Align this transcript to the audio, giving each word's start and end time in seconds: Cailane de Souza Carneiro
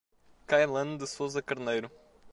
Cailane 0.47 0.97
de 0.97 1.05
Souza 1.05 1.43
Carneiro 1.43 1.91